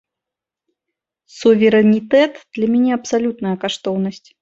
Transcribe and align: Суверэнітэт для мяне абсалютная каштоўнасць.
Суверэнітэт 1.37 2.43
для 2.59 2.67
мяне 2.75 2.91
абсалютная 2.99 3.57
каштоўнасць. 3.67 4.25